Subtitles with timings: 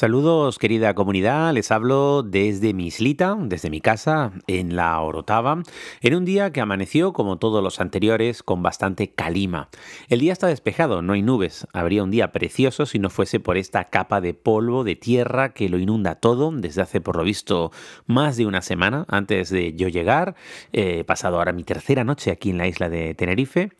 [0.00, 5.62] Saludos querida comunidad, les hablo desde mi islita, desde mi casa en la Orotava,
[6.00, 9.68] en un día que amaneció como todos los anteriores con bastante calima.
[10.08, 13.58] El día está despejado, no hay nubes, habría un día precioso si no fuese por
[13.58, 17.70] esta capa de polvo, de tierra que lo inunda todo desde hace por lo visto
[18.06, 20.34] más de una semana antes de yo llegar.
[20.72, 23.72] He pasado ahora mi tercera noche aquí en la isla de Tenerife.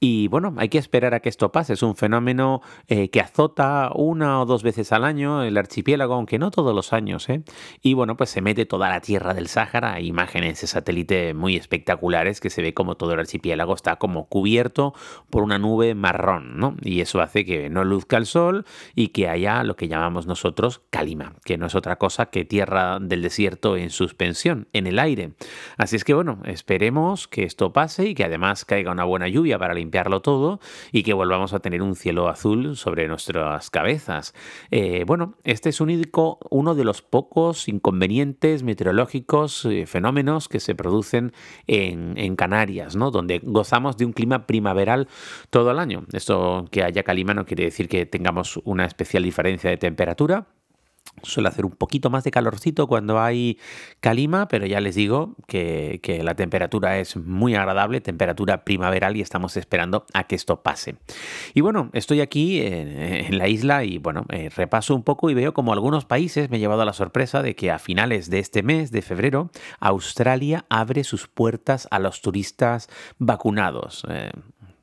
[0.00, 3.92] Y bueno, hay que esperar a que esto pase, es un fenómeno eh, que azota
[3.94, 5.44] una o dos veces al año.
[5.44, 7.42] El archipiélago, aunque no todos los años, ¿eh?
[7.82, 11.56] Y bueno, pues se mete toda la tierra del Sáhara, hay imágenes de satélite muy
[11.56, 14.94] espectaculares que se ve como todo el archipiélago está como cubierto
[15.30, 16.76] por una nube marrón, ¿no?
[16.82, 20.82] Y eso hace que no luzca el sol y que haya lo que llamamos nosotros
[20.90, 25.32] calima, que no es otra cosa que tierra del desierto en suspensión, en el aire.
[25.76, 29.58] Así es que bueno, esperemos que esto pase y que además caiga una buena lluvia
[29.58, 30.60] para limpiarlo todo
[30.92, 34.34] y que volvamos a tener un cielo azul sobre nuestras cabezas.
[34.70, 40.76] Eh, bueno, este es único, uno de los pocos inconvenientes meteorológicos, eh, fenómenos que se
[40.76, 41.32] producen
[41.66, 43.10] en, en, Canarias, ¿no?
[43.10, 45.08] donde gozamos de un clima primaveral
[45.50, 46.06] todo el año.
[46.12, 50.46] Esto que haya calima no quiere decir que tengamos una especial diferencia de temperatura,
[51.22, 53.58] Suele hacer un poquito más de calorcito cuando hay
[54.00, 59.56] calima, pero ya les digo que, la temperatura es muy agradable, temperatura primaveral y estamos
[59.56, 60.96] esperando a que esto pase.
[61.54, 65.54] Y bueno, estoy aquí en, la isla y bueno, eh, repaso un poco y veo
[65.54, 68.62] como algunos países me he llevado a la sorpresa de que a finales de este
[68.62, 72.88] mes, de febrero, Australia abre sus puertas a los turistas
[73.18, 74.04] vacunados.
[74.08, 74.30] Eh,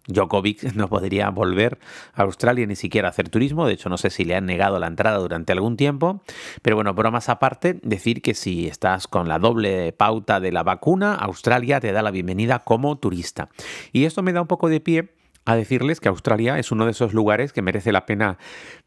[0.07, 1.79] Djokovic no podría volver
[2.13, 4.79] a Australia ni siquiera a hacer turismo, de hecho no sé si le han negado
[4.79, 6.21] la entrada durante algún tiempo,
[6.61, 11.15] pero bueno, bromas aparte, decir que si estás con la doble pauta de la vacuna,
[11.15, 13.49] Australia te da la bienvenida como turista.
[13.91, 15.14] Y esto me da un poco de pie
[15.45, 18.37] a decirles que Australia es uno de esos lugares que merece la pena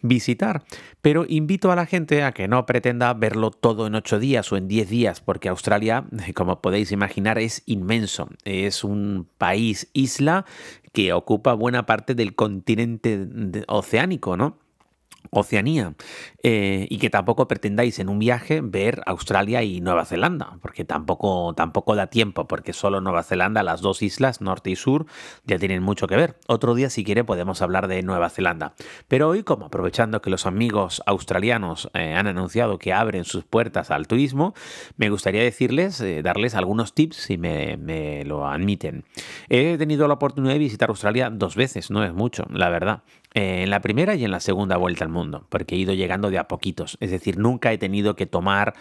[0.03, 0.65] visitar.
[1.01, 4.57] Pero invito a la gente a que no pretenda verlo todo en ocho días o
[4.57, 8.29] en diez días, porque Australia, como podéis imaginar, es inmenso.
[8.45, 10.45] Es un país isla
[10.93, 13.29] que ocupa buena parte del continente
[13.69, 14.59] oceánico, ¿no?
[15.31, 15.95] Oceanía
[16.43, 21.53] eh, y que tampoco pretendáis en un viaje ver Australia y Nueva Zelanda, porque tampoco,
[21.55, 25.07] tampoco da tiempo, porque solo Nueva Zelanda, las dos islas, norte y sur,
[25.45, 26.37] ya tienen mucho que ver.
[26.47, 28.75] Otro día, si quiere, podemos hablar de Nueva Zelanda.
[29.09, 33.91] Pero hoy, como aprovechando que los amigos australianos eh, han anunciado que abren sus puertas
[33.91, 34.55] al turismo,
[34.97, 39.05] me gustaría decirles, eh, darles algunos tips si me, me lo admiten.
[39.49, 43.03] He tenido la oportunidad de visitar Australia dos veces, no es mucho, la verdad.
[43.35, 46.31] Eh, en la primera y en la segunda vuelta al mundo, porque he ido llegando
[46.31, 46.97] de a poquitos.
[47.01, 48.73] Es decir, nunca he tenido que tomar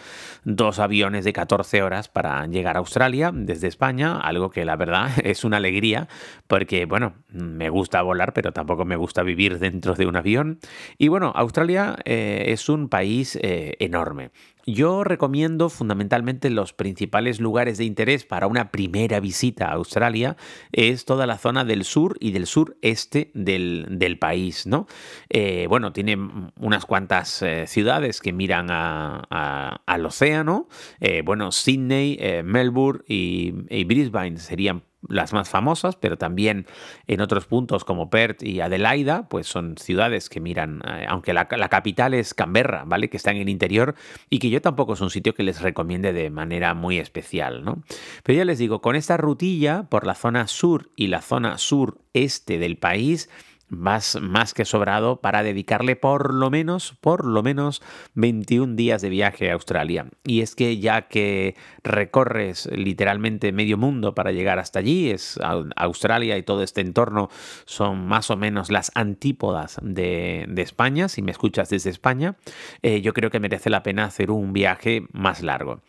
[0.44, 5.10] dos aviones de 14 horas para llegar a Australia desde España, algo que la verdad
[5.24, 6.08] es una alegría,
[6.46, 10.60] porque bueno, me gusta volar, pero tampoco me gusta vivir dentro de un avión.
[10.96, 14.30] Y bueno, Australia eh, es un país eh, enorme.
[14.70, 20.36] Yo recomiendo fundamentalmente los principales lugares de interés para una primera visita a Australia
[20.72, 24.86] es toda la zona del sur y del sureste del, del país, ¿no?
[25.30, 26.18] Eh, bueno, tiene
[26.60, 30.68] unas cuantas eh, ciudades que miran al océano.
[31.00, 36.66] Eh, bueno, Sydney, Melbourne y, y Brisbane serían las más famosas, pero también
[37.06, 41.46] en otros puntos como Perth y Adelaida, pues son ciudades que miran, eh, aunque la,
[41.46, 43.08] capital es Canberra, ¿vale?
[43.08, 43.94] Que está en el interior
[44.28, 47.82] y que yo tampoco es un sitio que les recomiende de manera muy especial, ¿no?
[48.24, 52.58] Pero ya les digo, con esta rutilla por la zona sur y la zona sureste
[52.58, 53.30] del país,
[53.68, 57.82] más, más que sobrado para dedicarle por lo menos, por lo menos
[58.14, 60.06] 21 días de viaje a Australia.
[60.24, 65.38] Y es que ya que recorres literalmente medio mundo para llegar hasta allí, es
[65.76, 67.28] Australia y todo este entorno
[67.64, 72.36] son más o menos las antípodas de, España, si me escuchas desde España,
[72.82, 75.80] eh, yo creo que merece la pena hacer un viaje más largo,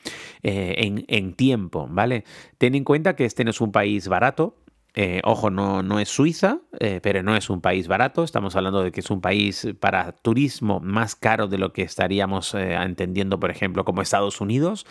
[0.44, 2.24] eh, en, en tiempo, ¿vale?
[2.58, 4.56] Ten en cuenta que este no es un país barato,
[4.96, 8.24] eh, ojo, no, no es Suiza, eh, pero no es un país barato.
[8.24, 12.54] Estamos hablando de que es un país para turismo más caro de lo que estaríamos
[12.54, 14.86] eh, entendiendo, por ejemplo, como Estados Unidos,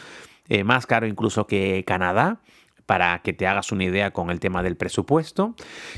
[0.65, 2.41] más caro incluso que Canadá
[2.87, 5.55] para que te hagas una idea con el tema del presupuesto.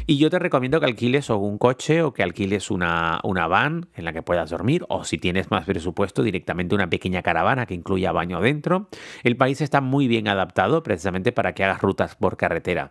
[0.07, 3.87] Y yo te recomiendo que alquiles o un coche o que alquiles una, una van
[3.95, 7.75] en la que puedas dormir o si tienes más presupuesto directamente una pequeña caravana que
[7.75, 8.89] incluya baño dentro.
[9.23, 12.91] El país está muy bien adaptado precisamente para que hagas rutas por carretera.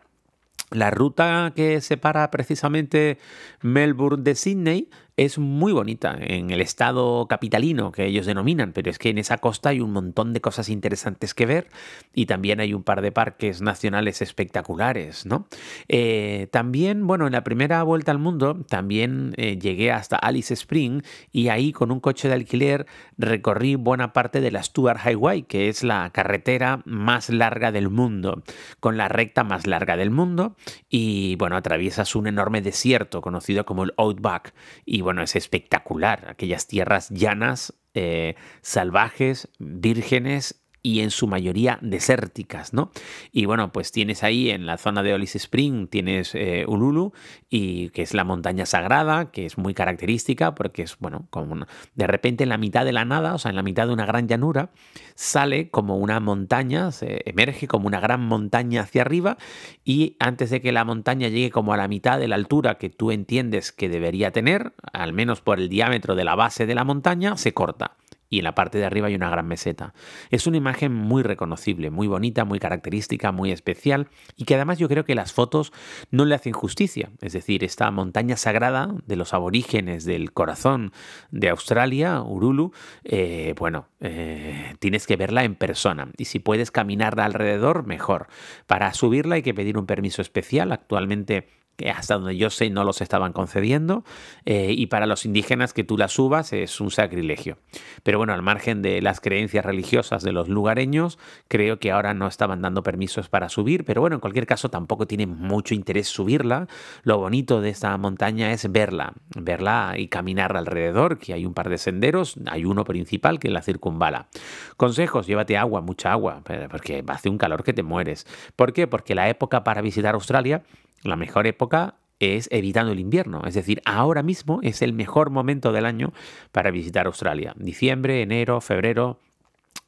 [0.71, 3.17] La ruta que separa precisamente
[3.61, 4.89] Melbourne de Sydney
[5.19, 9.37] es muy bonita en el estado capitalino que ellos denominan, pero es que en esa
[9.37, 11.67] costa hay un montón de cosas interesantes que ver
[12.13, 15.47] y también hay un par de parques nacionales espectaculares, ¿no?
[15.89, 21.01] Eh, también, bueno, en la primera vuelta al mundo también eh, llegué hasta Alice Spring
[21.33, 22.85] y ahí con un coche de alquiler
[23.17, 28.41] recorrí buena parte de la Stuart Highway, que es la carretera más larga del mundo,
[28.79, 30.55] con la recta más larga del mundo
[30.89, 34.53] y bueno, atraviesas un enorme desierto conocido como el Outback
[34.85, 42.73] y bueno, es espectacular, aquellas tierras llanas, eh, salvajes, vírgenes y en su mayoría desérticas,
[42.73, 42.91] ¿no?
[43.31, 47.13] Y bueno, pues tienes ahí en la zona de Olis Spring, tienes eh, Ululu,
[47.49, 51.65] y que es la montaña sagrada, que es muy característica porque es, bueno, como
[51.95, 54.05] de repente en la mitad de la nada, o sea, en la mitad de una
[54.05, 54.71] gran llanura,
[55.15, 59.37] sale como una montaña, se emerge como una gran montaña hacia arriba
[59.83, 62.89] y antes de que la montaña llegue como a la mitad de la altura que
[62.89, 66.83] tú entiendes que debería tener, al menos por el diámetro de la base de la
[66.83, 67.97] montaña, se corta
[68.29, 69.93] y en la parte de arriba hay una gran meseta.
[70.29, 74.87] Es una imagen muy reconocible, muy bonita, muy característica, muy especial y que además yo
[74.87, 75.73] creo que las fotos
[76.11, 77.11] no le hacen justicia.
[77.21, 80.91] Es decir, esta montaña sagrada de los aborígenes del corazón
[81.31, 82.71] de Australia, Urulu,
[83.03, 88.27] eh, bueno, eh, tienes que verla en persona y si puedes caminarla alrededor, mejor.
[88.67, 90.71] Para subirla hay que pedir un permiso especial.
[90.71, 94.03] Actualmente que hasta donde yo sé no los estaban concediendo,
[94.45, 97.57] eh, y para los indígenas que tú las subas es un sacrilegio.
[98.03, 101.17] Pero bueno, al margen de las creencias religiosas de los lugareños,
[101.47, 105.07] creo que ahora no estaban dando permisos para subir, pero bueno, en cualquier caso tampoco
[105.07, 106.67] tiene mucho interés subirla.
[107.03, 111.69] Lo bonito de esta montaña es verla, verla y caminar alrededor, que hay un par
[111.69, 114.27] de senderos, hay uno principal que la circunvala.
[114.75, 118.27] Consejos, llévate agua, mucha agua, porque hace un calor que te mueres.
[118.57, 118.85] ¿Por qué?
[118.85, 120.61] Porque la época para visitar Australia
[121.03, 125.71] la mejor época es evitando el invierno, es decir, ahora mismo es el mejor momento
[125.71, 126.13] del año
[126.51, 127.53] para visitar Australia.
[127.57, 129.19] Diciembre, enero, febrero,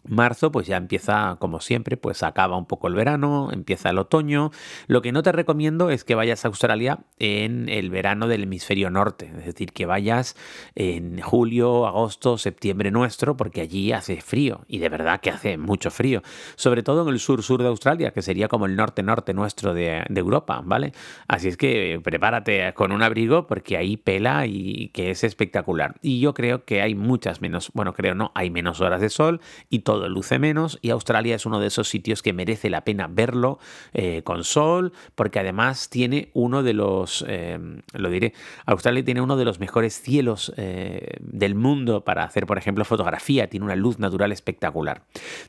[0.03, 4.51] Marzo, pues ya empieza, como siempre, pues acaba un poco el verano, empieza el otoño.
[4.87, 8.89] Lo que no te recomiendo es que vayas a Australia en el verano del hemisferio
[8.89, 10.35] norte, es decir, que vayas
[10.75, 15.91] en julio, agosto, septiembre nuestro, porque allí hace frío, y de verdad que hace mucho
[15.91, 16.21] frío,
[16.55, 20.61] sobre todo en el sur-sur de Australia, que sería como el norte-norte nuestro de, Europa,
[20.63, 20.93] ¿vale?
[21.27, 25.95] Así es que prepárate con un abrigo porque ahí pela y que es espectacular.
[26.01, 29.41] Y yo creo que hay muchas menos, bueno, creo no, hay menos horas de sol
[29.69, 33.07] y todo luce menos y Australia es uno de esos sitios que merece la pena
[33.07, 33.59] verlo
[33.93, 37.59] eh, con sol porque además tiene uno de los, eh,
[37.93, 38.33] lo diré,
[38.65, 43.47] Australia tiene uno de los mejores cielos eh, del mundo para hacer, por ejemplo, fotografía,
[43.47, 45.03] tiene una luz natural espectacular.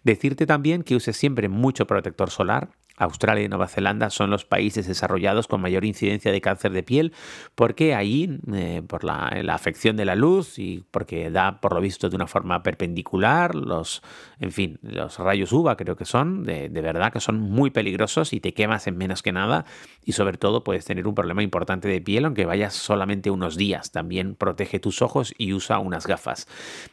[0.05, 4.87] Decirte también que uses siempre mucho protector solar, Australia y Nueva Zelanda son los países
[4.87, 7.13] desarrollados con mayor incidencia de cáncer de piel,
[7.55, 12.09] porque ahí, eh, por la, afección de la luz y porque da, por lo visto,
[12.09, 14.03] de una forma perpendicular, los,
[14.41, 18.41] en fin, los rayos UVA creo que son, de verdad que son muy peligrosos y
[18.41, 19.65] te quemas en menos que nada
[20.05, 23.91] y sobre todo puedes tener un problema importante de piel aunque vayas solamente unos días.
[23.91, 26.49] También protege tus ojos y usa unas gafas.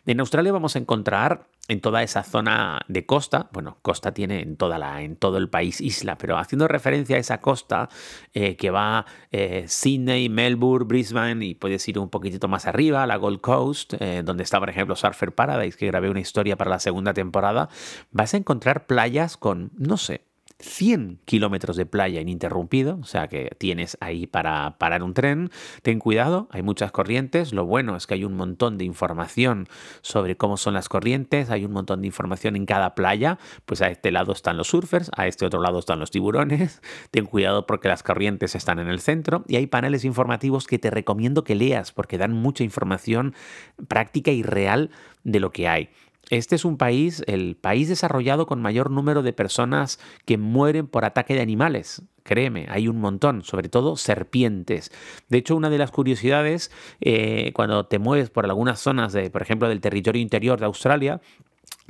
[0.06, 4.58] En Australia vamos a encontrar en toda esa zona de costa, bueno, costa tiene en,
[4.58, 7.90] toda la, en todo el país isla, pero haciendo referencia a esa costa
[8.34, 13.18] eh, que va eh, Sydney, Melbourne, Brisbane y puedes ir un poquitito más arriba, la
[13.18, 16.80] Gold Coast, eh, donde está por ejemplo Surfer Paradise, que grabé una historia para la
[16.80, 17.70] segunda temporada,
[18.12, 20.29] vas a encontrar playas con, no sé,
[20.60, 25.52] 100 kilómetros de playa ininterrumpido, o sea que tienes ahí para parar un tren.
[25.82, 27.54] Ten cuidado, hay muchas corrientes.
[27.54, 29.68] Lo bueno es que hay un montón de información
[30.02, 33.40] sobre cómo son las corrientes, hay un montón de información en cada playa.
[33.66, 36.82] Pues a este lado están los surfers, a este otro lado están los tiburones.
[37.12, 40.90] Ten cuidado porque las corrientes están en el centro y hay paneles informativos que te
[40.90, 43.34] recomiendo que leas porque dan mucha información
[43.88, 44.92] práctica y real
[45.24, 45.90] de lo que hay.
[46.30, 51.04] Este es un país, el país desarrollado con mayor número de personas que mueren por
[51.04, 52.04] ataque de animales.
[52.24, 54.92] Créeme, hay un montón, sobre todo serpientes.
[55.30, 56.72] De hecho, una de las curiosidades,
[57.02, 61.22] eh, cuando te mueves por algunas zonas, de, por ejemplo, del territorio interior de Australia,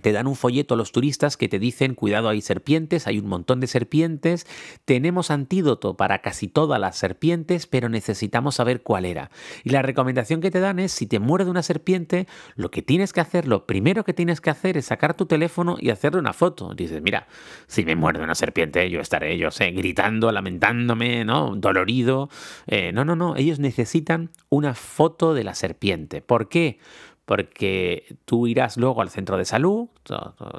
[0.02, 3.28] te dan un folleto a los turistas que te dicen, cuidado, hay serpientes, hay un
[3.28, 4.48] montón de serpientes,
[4.86, 9.32] tenemos antídoto para casi todas las serpientes, pero necesitamos saber cuál era.
[9.64, 13.14] Y la recomendación que te dan es, si te muerde una serpiente, lo que tienes
[13.14, 16.34] que hacer, lo primero que tienes que hacer es sacar tu teléfono y hacerle una
[16.34, 16.74] foto.
[16.74, 17.28] Dices, mira,
[17.68, 21.56] si me muerde una serpiente, yo estaré, yo sé, gritando, lamentándome, ¿no?
[21.56, 22.30] Dolorido.
[22.68, 26.22] Eh, no, no, no, ellos necesitan una foto de la serpiente.
[26.22, 26.80] ¿Por qué?
[27.30, 29.90] Porque tú irás luego al centro de salud,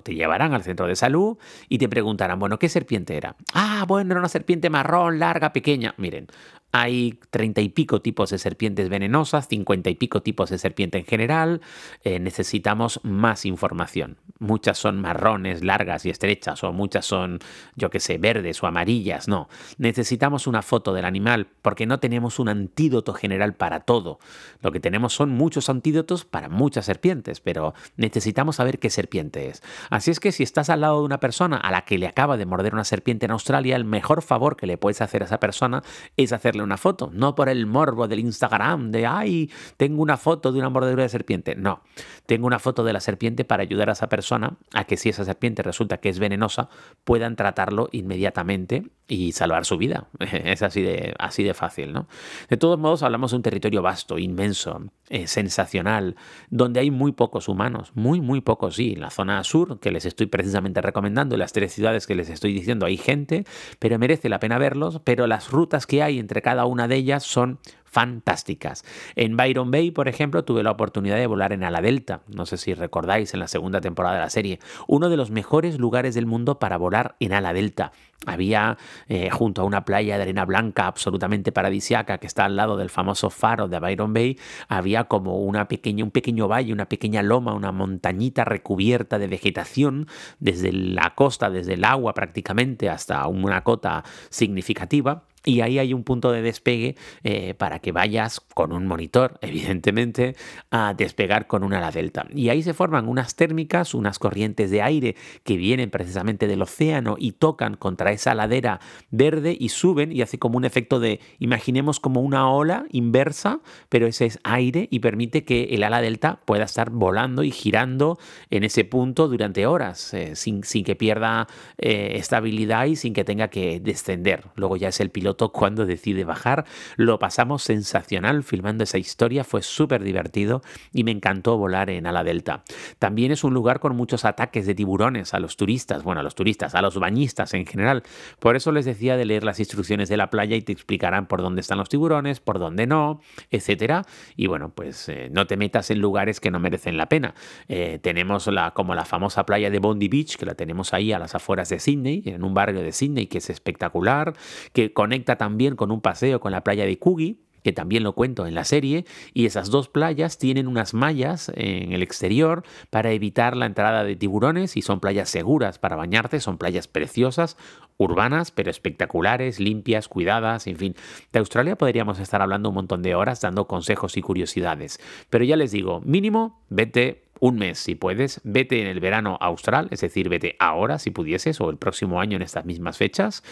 [0.05, 1.37] te llevarán al centro de salud
[1.69, 3.35] y te preguntarán, bueno, ¿qué serpiente era?
[3.53, 5.97] Ah, bueno, era una serpiente marrón, larga, pequeña.
[5.97, 6.29] Miren,
[6.73, 11.05] hay treinta y pico tipos de serpientes venenosas, cincuenta y pico tipos de serpiente en
[11.05, 11.61] general.
[12.05, 14.19] Eh, necesitamos más información.
[14.39, 17.41] Muchas son marrones, largas y estrechas, o muchas son,
[17.75, 19.27] yo qué sé, verdes o amarillas.
[19.27, 19.49] No,
[19.79, 24.21] necesitamos una foto del animal porque no tenemos un antídoto general para todo.
[24.63, 29.63] Lo que tenemos son muchos antídotos para muchas serpientes, pero necesitamos saber qué serpiente es.
[29.89, 32.37] Así es que si estás al lado de una persona a la que le acaba
[32.37, 35.41] de morder una serpiente en Australia, el mejor favor que le puedes hacer a esa
[35.41, 35.83] persona
[36.19, 40.53] es hacerle una foto, no por el morbo del Instagram de, ay, tengo una foto
[40.53, 41.55] de una mordedura de serpiente.
[41.55, 41.81] No,
[42.27, 45.25] tengo una foto de la serpiente para ayudar a esa persona a que si esa
[45.25, 46.69] serpiente resulta que es venenosa,
[47.05, 50.07] puedan tratarlo inmediatamente y salvar su vida.
[50.31, 52.07] Es así de, así de fácil, ¿no?
[52.49, 56.17] De todos modos, hablamos de un territorio vasto, inmenso, eh, sensacional,
[56.51, 58.93] donde hay muy pocos humanos, muy, muy pocos, sí.
[58.95, 62.31] En la zona sur, que les estoy precisamente recomendando, en las tres ciudades que les
[62.31, 63.45] estoy diciendo, hay gente,
[63.79, 67.25] pero merece la pena verlos, pero las rutas que hay entre cada una de ellas
[67.25, 67.59] son
[67.91, 68.85] fantásticas.
[69.17, 72.57] En Byron Bay, por ejemplo, tuve la oportunidad de volar en ala delta, no sé
[72.57, 76.27] si recordáis en la segunda temporada de la serie, uno de los mejores lugares del
[76.27, 77.93] mundo para volar en ala delta.
[78.27, 78.77] Había
[79.09, 82.91] eh, junto a una playa de arena blanca absolutamente paradisiaca que está al lado del
[82.91, 87.55] famoso faro de Byron Bay, había como una pequeña, un pequeño valle, una pequeña loma,
[87.55, 90.07] una montañita recubierta de vegetación
[90.39, 96.05] desde la costa, desde el agua prácticamente hasta una cota significativa y ahí hay un
[96.05, 100.37] punto de despegue eh, para que vayas con un monitor, evidentemente,
[100.71, 102.27] a despegar con una ala delta.
[102.35, 107.17] Y ahí se forman unas térmicas, unas corrientes de aire que vienen precisamente del océano
[107.19, 108.81] y tocan contra esa ladera
[109.11, 114.07] verde y suben y hace como un efecto de, imaginemos como una ola inversa, pero
[114.07, 118.19] ese es aire y permite que el ala delta pueda estar volando y girando
[118.51, 121.47] en ese punto durante horas, eh, sin, sin, que pierda
[121.79, 124.45] eh, estabilidad y sin que tenga que descender.
[124.55, 126.65] Luego ya es el piloto cuando decide bajar.
[126.97, 132.25] Lo pasamos sensacional filmando esa historia, fue súper divertido y me encantó volar en ala
[132.25, 132.65] delta.
[132.99, 136.35] También es un lugar con muchos ataques de tiburones a los turistas, bueno, a los
[136.35, 138.03] turistas, a los bañistas en general.
[138.39, 141.43] Por eso les decía de leer las instrucciones de la playa y te explicarán por
[141.43, 143.21] dónde están los tiburones, por dónde no,
[143.51, 144.05] etcétera.
[144.37, 147.35] Y bueno, pues eh, no te metas en lugares que no merecen la pena.
[147.69, 151.19] Eh, tenemos la, como la famosa playa de Bondi Beach, que la tenemos ahí a
[151.19, 154.35] las afueras de Sydney, en un barrio de Sydney que es espectacular,
[154.73, 158.47] que conecta también con un paseo con la playa de Coogee, que también lo cuento
[158.47, 163.57] en la serie, y esas dos playas tienen unas mallas en el exterior para evitar
[163.57, 167.57] la entrada de tiburones y son playas seguras para bañarte, son playas preciosas,
[167.99, 170.95] urbanas, pero espectaculares, limpias, cuidadas, en fin.
[171.33, 174.99] De Australia podríamos estar hablando un montón de horas dando consejos y curiosidades,
[175.29, 179.89] pero ya les digo, mínimo, vete un mes si puedes, vete en el verano austral,
[179.91, 183.43] es decir, vete ahora si pudieses o el próximo año en estas mismas fechas.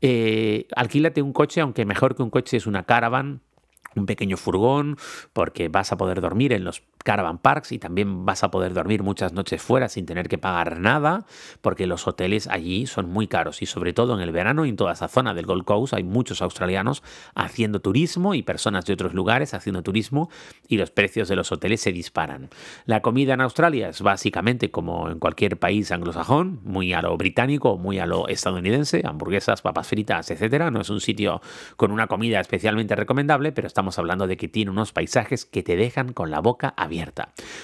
[0.00, 3.42] Eh, alquílate un coche, aunque mejor que un coche es una caravan
[3.94, 4.96] un pequeño furgón
[5.32, 9.02] porque vas a poder dormir en los caravan parks y también vas a poder dormir
[9.02, 11.26] muchas noches fuera sin tener que pagar nada,
[11.60, 14.76] porque los hoteles allí son muy caros y sobre todo en el verano y en
[14.76, 17.02] toda esa zona del Gold Coast hay muchos australianos
[17.34, 20.30] haciendo turismo y personas de otros lugares haciendo turismo
[20.68, 22.48] y los precios de los hoteles se disparan.
[22.86, 27.76] La comida en Australia es básicamente como en cualquier país anglosajón, muy a lo británico,
[27.76, 30.70] muy a lo estadounidense, hamburguesas, papas fritas, etcétera.
[30.70, 31.40] No es un sitio
[31.76, 35.76] con una comida especialmente recomendable, pero estamos hablando de que tiene unos paisajes que te
[35.76, 36.91] dejan con la boca abierta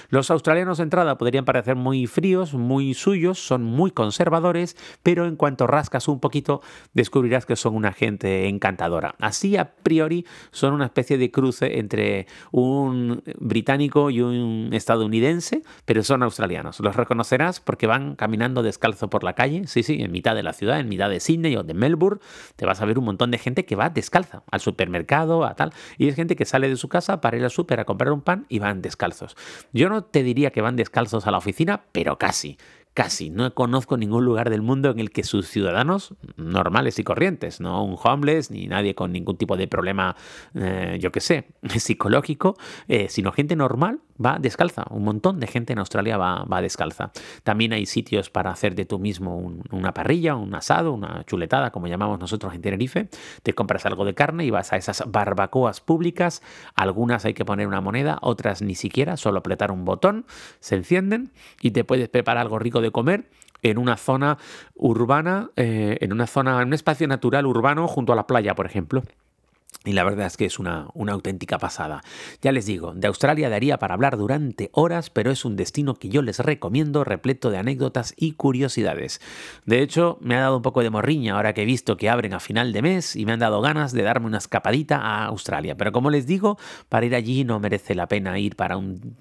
[0.09, 5.35] los australianos de entrada podrían parecer muy fríos, muy suyos, son muy conservadores, pero en
[5.35, 6.61] cuanto rascas un poquito
[6.93, 9.15] descubrirás que son una gente encantadora.
[9.19, 16.03] Así a priori son una especie de cruce entre un británico y un estadounidense, pero
[16.03, 16.79] son australianos.
[16.79, 20.53] Los reconocerás porque van caminando descalzo por la calle, sí, sí, en mitad de la
[20.53, 22.21] ciudad, en mitad de Sydney o de Melbourne,
[22.55, 25.73] te vas a ver un montón de gente que va descalza al supermercado, a tal,
[25.97, 28.21] y es gente que sale de su casa para ir al súper a comprar un
[28.21, 28.81] pan y van
[29.73, 32.57] Yo no te diría que van descalzos a la oficina, pero casi.
[32.93, 37.61] Casi no conozco ningún lugar del mundo en el que sus ciudadanos normales y corrientes,
[37.61, 40.15] no un homeless ni nadie con ningún tipo de problema,
[40.55, 41.45] eh, yo qué sé,
[41.77, 42.57] psicológico,
[42.87, 44.85] eh, sino gente normal va descalza.
[44.89, 47.11] Un montón de gente en Australia va, va descalza.
[47.43, 49.37] También hay sitios para hacer de tú mismo
[49.71, 53.09] una parrilla, un asado, una chuletada, como llamamos nosotros en Tenerife.
[53.43, 56.41] Te compras algo de carne y vas a esas barbacoas públicas.
[56.75, 60.25] Algunas hay que poner una moneda, otras ni siquiera, solo apretar un botón,
[60.59, 63.29] se encienden y te puedes preparar algo rico de comer
[63.61, 64.37] en una zona
[64.75, 68.65] urbana, eh, en una zona, en un espacio natural urbano junto a la playa, por
[68.65, 69.03] ejemplo.
[69.85, 72.03] Y la verdad es que es una, una, auténtica pasada.
[72.41, 76.09] Ya les digo, de Australia daría para hablar durante horas, pero es un destino que
[76.09, 79.21] yo les recomiendo, repleto de anécdotas y curiosidades.
[79.65, 82.33] De hecho, me ha dado un poco de morriña ahora que he visto que abren
[82.33, 85.77] a final de mes y me han dado ganas de darme una escapadita a Australia.
[85.77, 86.57] Pero como les digo,
[86.89, 88.77] para ir allí no merece la pena ir para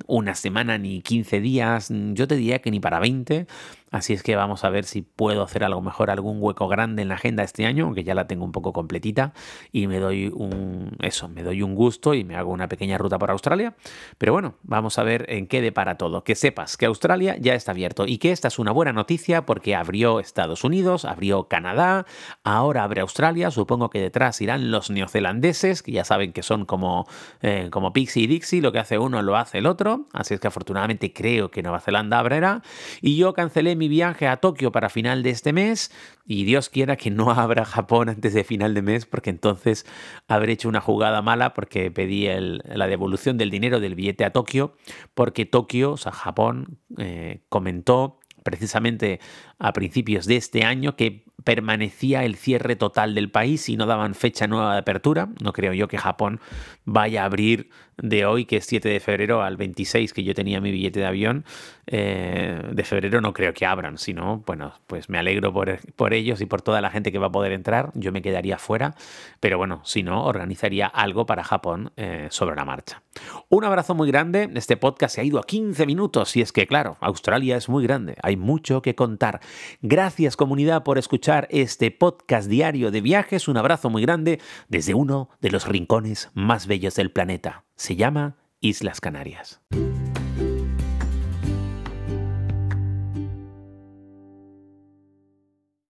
[0.09, 3.47] una semana ni 15 días, yo te diría que ni para 20,
[3.91, 7.09] Así es que vamos a ver si puedo hacer algo mejor, algún hueco grande en
[7.09, 9.33] la agenda este año, aunque ya la tengo un poco completita
[9.73, 13.19] y me doy un eso, me doy un gusto y me hago una pequeña ruta
[13.19, 13.75] por Australia.
[14.19, 16.23] Pero bueno, vamos a ver en qué depara todo.
[16.23, 19.75] Que sepas que Australia ya está abierto y que esta es una buena noticia porque
[19.75, 22.05] abrió Estados Unidos, abrió Canadá,
[22.45, 27.07] ahora abre Australia, supongo que detrás irán los neozelandeses, que ya saben que son como,
[27.41, 30.41] eh, como Pixie y Dixie, lo que hace uno lo hace el otro, así es
[30.41, 32.63] que afortunadamente creo que Nueva Zelanda abrirá
[33.01, 35.91] y yo cancelé mi viaje a Tokio para final de este mes
[36.27, 39.87] y Dios quiera que no abra Japón antes de final de mes porque entonces
[40.27, 44.75] habré hecho una jugada mala porque pedí la devolución del dinero del billete a Tokio
[45.15, 49.21] porque Tokio, o sea, Japón, eh, comentó precisamente
[49.59, 54.15] a principios de este año que permanecía el cierre total del país y no daban
[54.15, 55.29] fecha nueva de apertura.
[55.43, 56.41] No creo yo que Japón
[56.85, 57.71] vaya a abrir
[58.03, 61.07] de hoy, que es 7 de febrero, al 26, que yo tenía mi billete de
[61.07, 61.45] avión.
[61.87, 66.41] Eh, de febrero no creo que abran, sino, bueno, pues me alegro por, por, ellos
[66.41, 67.91] y por toda la gente que va a poder entrar.
[67.95, 68.95] Yo me quedaría fuera,
[69.41, 73.03] pero bueno, si no, organizaría algo para Japón eh, sobre la marcha.
[73.49, 74.51] Un abrazo muy grande.
[74.55, 77.85] Este podcast se ha ido a 15 minutos y es que, claro, Australia es muy
[77.85, 79.41] grande, hay mucho que contar.
[79.81, 83.49] Gracias comunidad por escuchar este podcast diario de viajes.
[83.49, 87.65] Un abrazo muy grande desde uno de los rincones más bellos del planeta.
[87.79, 89.61] Se llama Islas Canarias.